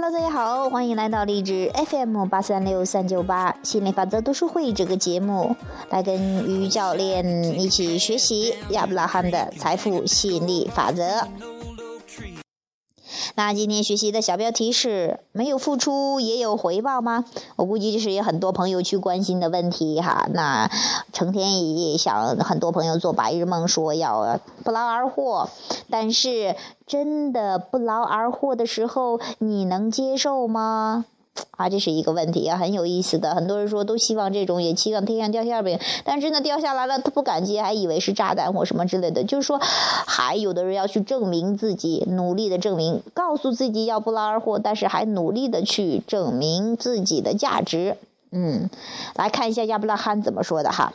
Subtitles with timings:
[0.00, 5.56] Hello，大家好，欢迎来到励志 FM 八三六三九八心理法则读书会这个节目，
[5.90, 7.26] 来跟于教练
[7.58, 11.26] 一起学习亚伯拉罕的财富吸引力法则。
[13.38, 17.24] 那今天学习的小标题是：没有付出也有回报吗？
[17.54, 20.26] 我估计就是有很多朋友去关心的问题哈。
[20.32, 20.68] 那
[21.12, 25.48] 成天也想很多朋友做白日梦，说要不劳而获，
[25.88, 31.04] 但是真的不劳而获的时候，你能接受吗？
[31.56, 33.34] 啊，这是一个问题啊，很有意思的。
[33.34, 39.24] 很多人说都希望这种，也期望天上掉馅饼，但真的掉下来了，他不敢接，还以为是炸弹或什么之类的。
[39.24, 47.96] 就是说，还有的人要去证明自己，努力的证明，告诉自己要不劳而获，但是还努力的去证明自己的价值。
[48.30, 48.68] 嗯，
[49.14, 50.92] 来看一下亚伯拉罕怎么说的哈。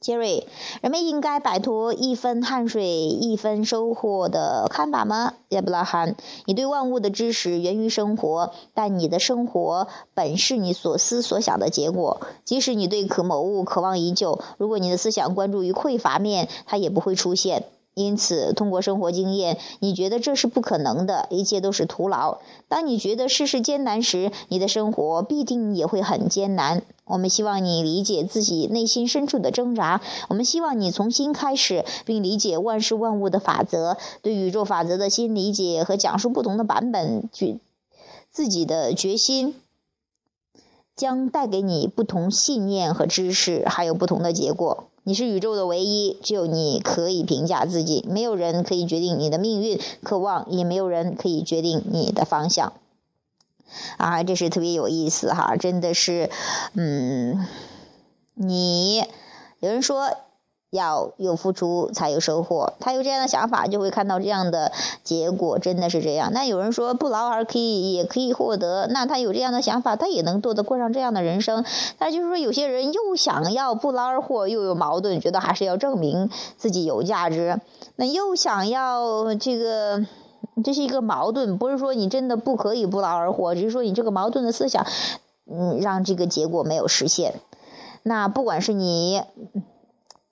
[0.00, 0.46] 杰瑞，
[0.80, 5.34] 人们应该摆脱一分汗水一分收获的看法吗？
[5.48, 6.14] 亚伯拉罕，
[6.46, 12.20] 你对万物的知识源于生活，但你的生活本是你所思所想的结果。
[12.44, 17.64] 即使你对可某物渴望已久，如果你的思想关注于匮乏面，它也不会出现。
[17.94, 22.38] 因此，通过生活经验，你觉得这是不可能的，一切都是徒劳。
[22.68, 26.84] 当你觉得世事艰难时，你的生活必定也会很艰难。
[27.08, 30.00] 我们希望你理解自己内心深处的挣扎。
[30.28, 33.96] 我们希望你重新开始，并理解万事万物的法则。
[34.22, 37.58] 对宇宙法则的新理解和讲述不同的版本，决
[38.30, 39.54] 自己的决心，
[40.94, 44.84] 将带给你不同信念和知识，还有不同的结果。
[45.04, 52.74] 你是宇宙的唯一，只有你可以评价自己，没有人可以决定你的命运、渴望，也没有人可以决定你的方向。
[53.96, 56.30] 啊，这是特别有意思哈，真的是，
[56.74, 57.46] 嗯，
[58.34, 59.04] 你
[59.60, 60.10] 有人说。
[60.70, 64.70] 要有付出才有收获，他有这样的想法，就会看到这样的
[65.02, 66.30] 结果，真的是这样。
[66.34, 71.64] 那有人说不劳而可以也可以获得，那他有这样的想法，他也能做得过上这样的人生。
[71.98, 76.28] 那就是说，有些人又想要不劳而获，又有矛盾，觉得还是要证明
[76.58, 77.58] 自己有价值。
[77.96, 80.04] 那又想要这个，
[80.62, 84.86] 这是一个矛盾，不是说你真的不可以不劳而获，只是说你这个矛盾的思想，
[85.50, 87.34] 嗯，让这个结果没有实现。
[88.02, 89.22] 那不管是你。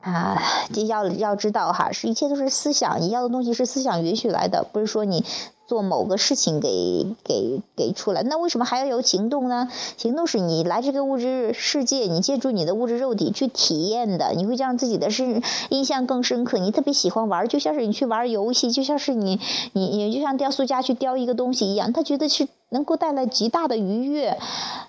[0.00, 0.40] 啊，
[0.72, 5.24] 这要要知道哈，是一切都是思想，你要的东西是思想允许来的，不是说你
[5.66, 8.22] 做某个事情给给给出来。
[8.22, 9.68] 那为什么还要有行动呢？
[9.96, 16.58] 行动是你来这个物质世界，你借助你的物质肉体去体验的，你会让自己的是印象更深刻。
[16.58, 19.40] 你特别喜欢玩，就像是你去玩游戏，就像是你
[19.72, 22.48] 你你就像雕塑家去雕一个东西一样，他觉得是。
[22.70, 24.38] 能够带来极大的愉悦，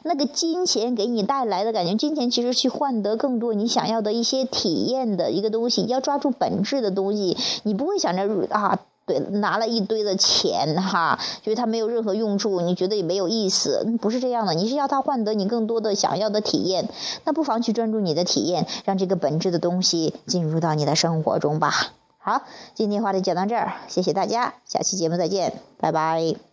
[0.04, 16.90] 那个金钱给你带来的感觉，金钱其实去换得更多你想要的一些体验的一个东西，要抓住本质的东西，你不会想着啊，对，拿了一堆的钱哈，觉得它没有任何用处，你觉得也没有意思，不是这样的，你是要它换得你更多的想要的体验，
[17.24, 21.72] 那不妨去专注你的体验，让这个本质的东西进入到你的生活中吧。
[22.18, 22.42] 好，
[22.76, 26.49] 今天话题讲到这儿，谢谢大家，下期节目再见，拜拜。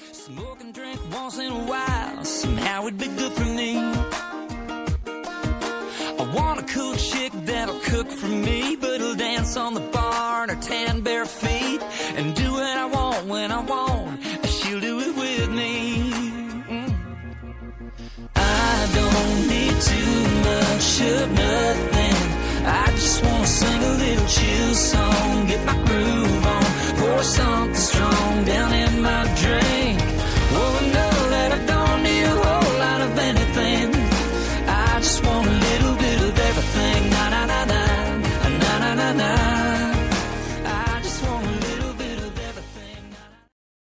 [0.00, 3.76] Smoke and drink once in a while, somehow it'd be good for me.
[6.20, 10.44] I want a cool chick that'll cook for me, but will dance on the bar
[10.44, 11.82] in her tan bare feet
[12.16, 14.22] and do what I want when I want.
[14.46, 16.12] She'll do it with me.
[16.68, 16.94] Mm.
[18.36, 20.16] I don't need too
[20.48, 22.16] much of nothing.
[22.66, 26.64] I just wanna sing a little chill song, get my groove on,
[26.98, 27.74] pour some